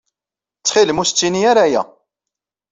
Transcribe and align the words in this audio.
Ttxil-m, 0.59 1.01
ur 1.01 1.05
as-ttini 1.07 1.41
ara 1.51 1.61
aya. 1.65 1.83